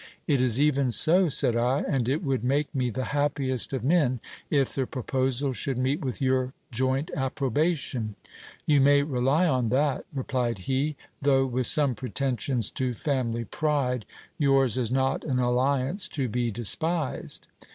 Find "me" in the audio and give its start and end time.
2.73-2.89